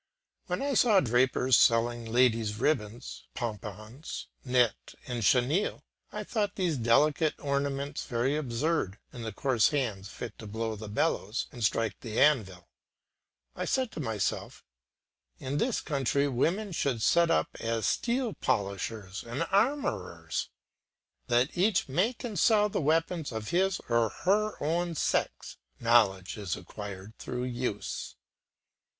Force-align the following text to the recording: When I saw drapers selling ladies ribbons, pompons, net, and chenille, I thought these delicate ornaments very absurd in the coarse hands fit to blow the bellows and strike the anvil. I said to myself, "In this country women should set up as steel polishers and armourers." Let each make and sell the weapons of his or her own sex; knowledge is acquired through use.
When 0.47 0.63
I 0.63 0.73
saw 0.73 0.99
drapers 0.99 1.55
selling 1.55 2.11
ladies 2.11 2.55
ribbons, 2.55 3.27
pompons, 3.35 4.25
net, 4.43 4.95
and 5.05 5.21
chenille, 5.23 5.83
I 6.11 6.23
thought 6.23 6.55
these 6.55 6.75
delicate 6.75 7.35
ornaments 7.37 8.05
very 8.07 8.35
absurd 8.35 8.97
in 9.13 9.21
the 9.21 9.31
coarse 9.31 9.69
hands 9.69 10.09
fit 10.09 10.39
to 10.39 10.47
blow 10.47 10.75
the 10.75 10.87
bellows 10.89 11.45
and 11.51 11.63
strike 11.63 11.99
the 11.99 12.19
anvil. 12.19 12.67
I 13.55 13.65
said 13.65 13.91
to 13.91 13.99
myself, 13.99 14.65
"In 15.37 15.59
this 15.59 15.81
country 15.81 16.27
women 16.27 16.71
should 16.71 17.03
set 17.03 17.29
up 17.29 17.49
as 17.59 17.85
steel 17.85 18.33
polishers 18.33 19.23
and 19.23 19.43
armourers." 19.51 20.49
Let 21.27 21.55
each 21.55 21.87
make 21.87 22.23
and 22.23 22.39
sell 22.39 22.69
the 22.69 22.81
weapons 22.81 23.31
of 23.31 23.49
his 23.49 23.79
or 23.87 24.09
her 24.09 24.55
own 24.63 24.95
sex; 24.95 25.57
knowledge 25.79 26.37
is 26.39 26.55
acquired 26.55 27.15
through 27.19 27.43
use. 27.43 28.15